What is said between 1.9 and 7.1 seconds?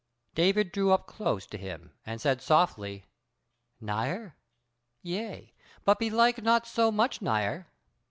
and said softly: "Nigher? Yea, but belike not so